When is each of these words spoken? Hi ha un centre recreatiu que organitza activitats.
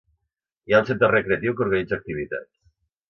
Hi 0.69 0.75
ha 0.75 0.79
un 0.83 0.87
centre 0.87 1.09
recreatiu 1.11 1.55
que 1.59 1.65
organitza 1.67 1.97
activitats. 1.99 2.53